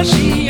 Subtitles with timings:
[0.00, 0.49] 優しい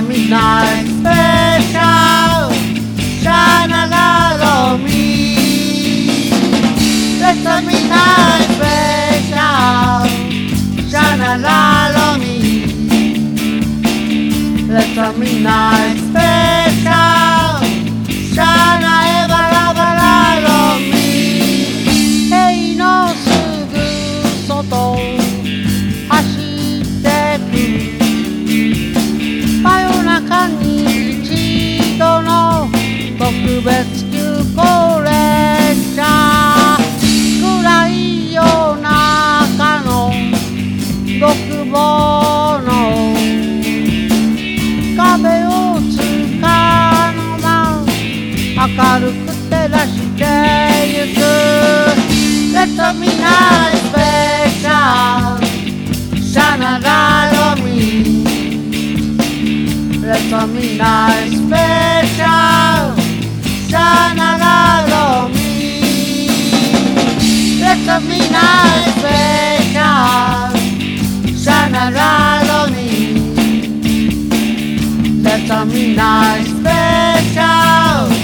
[0.00, 2.54] Let's the midnight special.
[3.20, 6.30] Shine a light on me.
[7.20, 10.08] Let's the midnight special.
[10.88, 12.36] Shine a light on me.
[14.72, 17.39] Let's the midnight special.
[33.70, 36.02] rescue collector
[37.40, 38.42] 暗い夜
[38.80, 40.10] 中の
[41.20, 41.30] 独
[41.70, 42.68] 房の
[44.96, 45.48] 壁を
[45.88, 45.94] つ
[46.40, 46.44] か
[47.14, 47.46] のま
[48.56, 48.66] 明
[49.06, 49.88] るく照らし
[50.18, 50.20] て
[50.88, 51.18] ゆく
[52.52, 54.74] Let's be nice, better
[56.20, 56.90] さなら
[57.54, 57.70] のみ
[60.02, 62.99] Let's be nice, better
[63.70, 66.32] sanará lo mío.
[67.64, 70.58] Determinar el pecado,
[71.36, 73.22] sanará lo mío.
[75.22, 78.19] Determinar el pecado.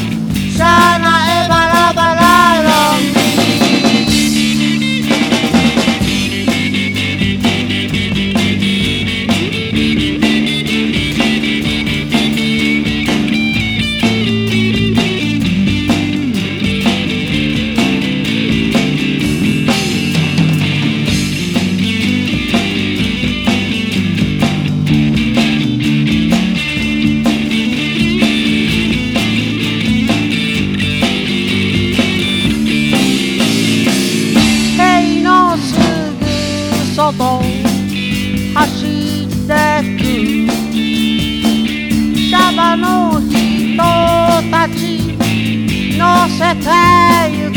[37.12, 37.40] と
[38.54, 39.52] 走って
[39.96, 40.02] く。
[42.18, 43.76] シャバの人
[44.50, 45.16] たち
[45.96, 46.66] 乗せて
[47.32, 47.56] ゆく。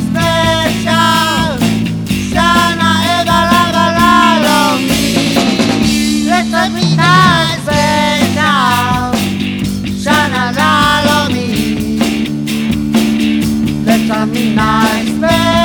[14.31, 15.60] me nights there.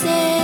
[0.00, 0.37] say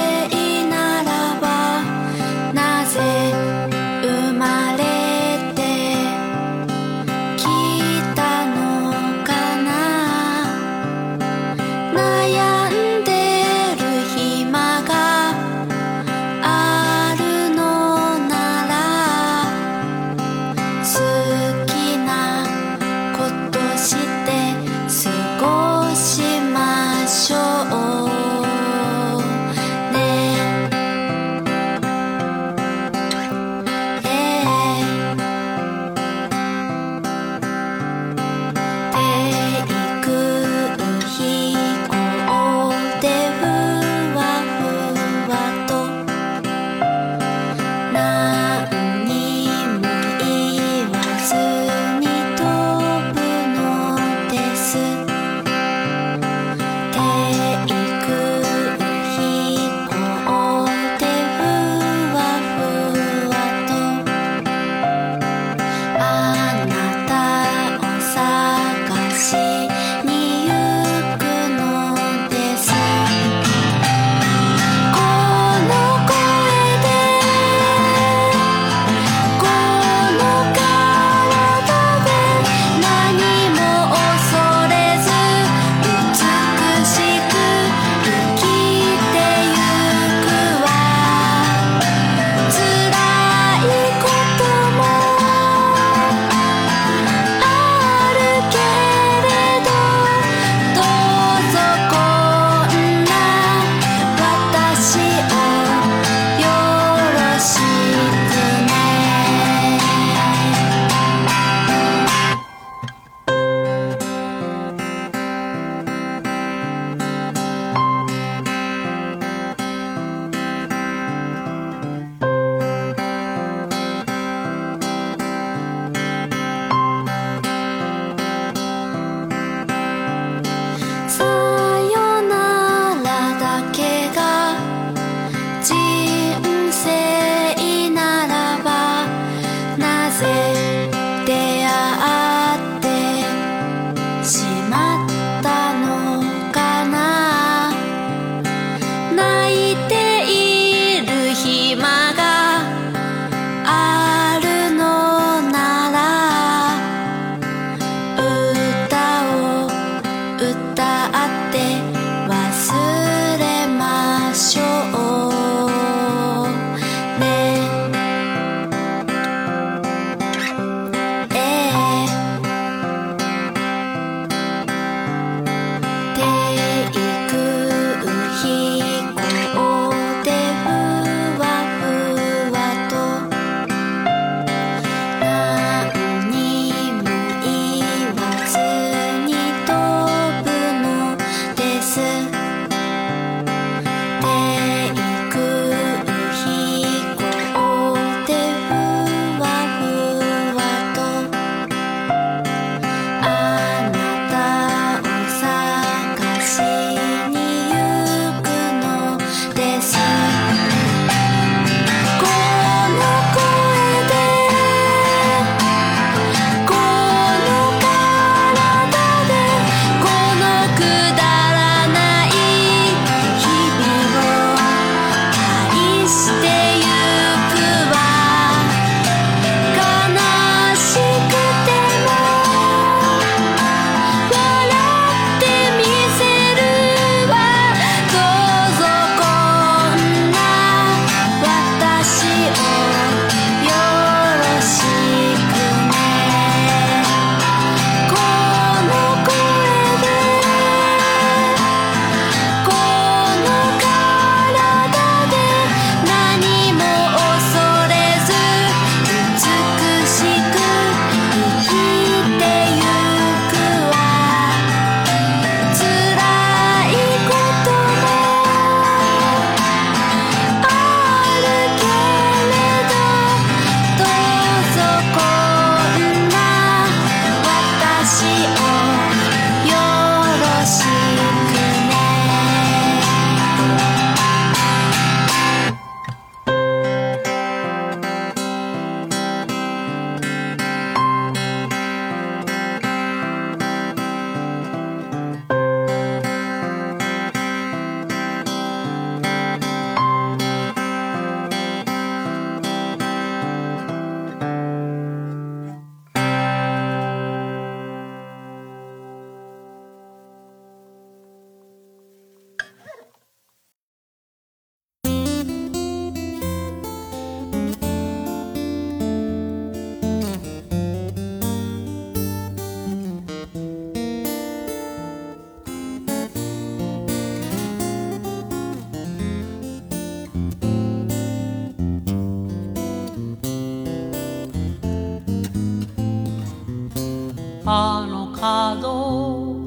[337.75, 339.67] 葉の角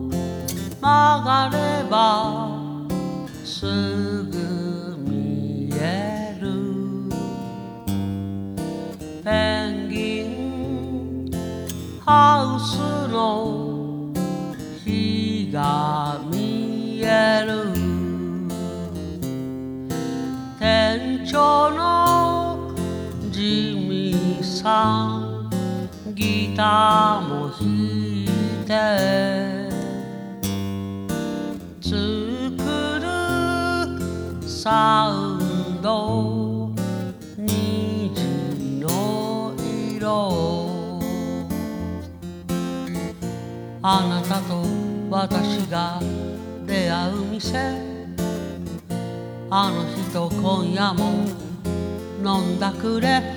[0.80, 2.48] 曲がれば
[3.43, 3.65] す
[4.24, 6.48] ぐ見える。
[9.26, 11.32] ペンギン
[12.06, 12.78] ハウス
[13.12, 14.13] の
[14.86, 17.74] 日が見える。
[20.58, 22.74] 店長の
[23.32, 25.50] ジミーさん
[26.15, 27.16] ギター
[28.67, 28.99] 歌
[31.80, 31.95] 作
[32.99, 33.08] る
[34.45, 36.69] サウンド
[37.38, 38.12] 虹
[38.82, 39.53] の
[39.95, 40.99] 色
[43.82, 44.65] あなたと
[45.10, 46.01] 私が
[46.65, 47.88] 出会う店。
[49.49, 51.25] あの人今夜も
[52.21, 53.37] 飲んだくれ。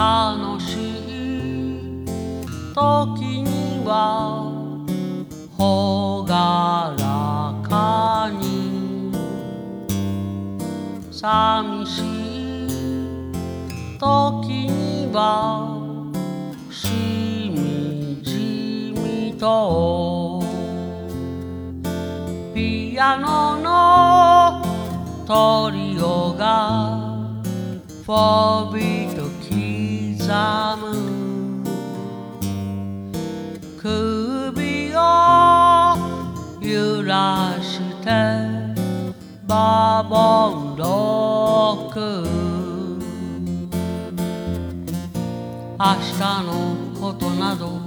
[0.00, 2.06] 楽しい
[2.74, 4.50] 時には
[5.58, 9.12] ほがらかに。
[11.12, 12.68] 寂しい
[13.98, 15.68] 時には
[16.70, 20.42] しみじみと。
[22.54, 24.62] ピアノの
[25.26, 26.96] トリオが
[28.06, 29.19] フォービト。
[30.30, 30.36] 刻
[30.76, 30.86] む
[33.76, 34.96] 首を
[36.60, 38.06] 揺らして
[39.48, 41.98] バボンロック。
[45.80, 47.80] 明日のことなど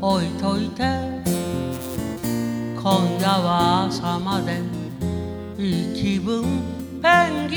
[0.00, 0.82] 置いといて
[2.76, 4.62] 今夜は朝まで
[5.58, 6.44] いい気分
[7.02, 7.08] ペ
[7.46, 7.56] ンギ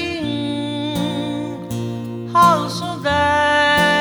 [2.26, 3.97] ンハウスで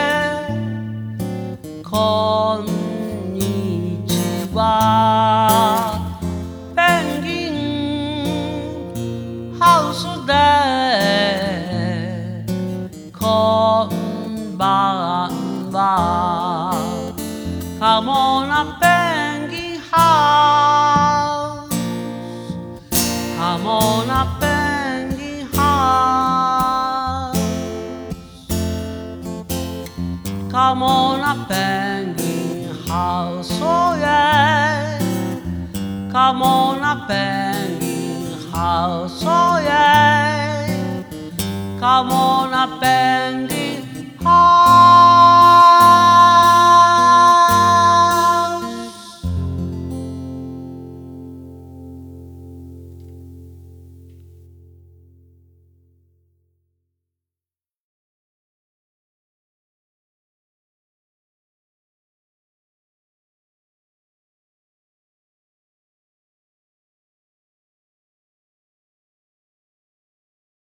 [1.88, 2.64] こ